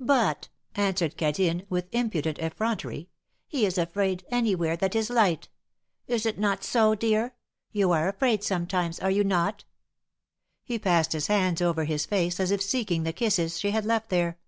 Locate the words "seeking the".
12.62-13.12